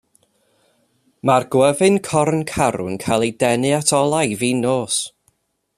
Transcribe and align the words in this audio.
Mae'r 1.29 1.45
gwyfyn 1.55 1.99
corn 2.09 2.41
carw'n 2.53 2.99
cael 3.07 3.27
ei 3.27 3.35
denu 3.45 3.75
at 3.81 3.95
olau, 3.99 4.37
fin 4.45 4.65
nos. 4.69 4.99